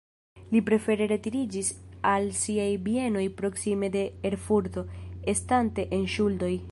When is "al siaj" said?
2.13-2.67